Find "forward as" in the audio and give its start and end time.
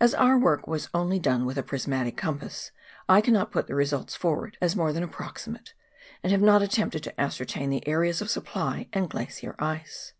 4.16-4.74